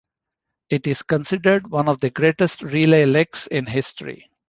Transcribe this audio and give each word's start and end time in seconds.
It 0.71 0.87
is 0.87 1.03
considered 1.03 1.69
one 1.69 1.87
of 1.87 2.01
the 2.01 2.09
greatest 2.09 2.63
relay 2.63 3.05
legs 3.05 3.45
in 3.45 3.67
history. 3.67 4.31